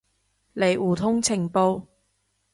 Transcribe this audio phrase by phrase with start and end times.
[0.55, 1.85] 嚟互通情報